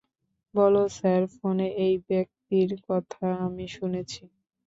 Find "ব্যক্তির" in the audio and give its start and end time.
2.07-2.69